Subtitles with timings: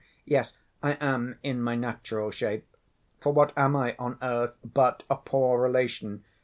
[0.25, 0.51] Yes,
[0.81, 2.65] I am in my natural shape.
[3.21, 6.23] For what am I on earth but a poor relation?